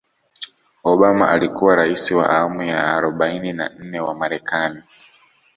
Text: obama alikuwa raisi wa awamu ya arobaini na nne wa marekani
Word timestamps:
obama 0.83 1.29
alikuwa 1.31 1.75
raisi 1.75 2.13
wa 2.15 2.29
awamu 2.29 2.63
ya 2.63 2.93
arobaini 2.97 3.53
na 3.53 3.69
nne 3.69 3.99
wa 3.99 4.13
marekani 4.15 4.83